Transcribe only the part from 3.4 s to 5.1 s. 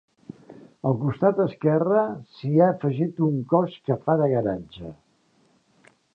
cos que fa de garatge.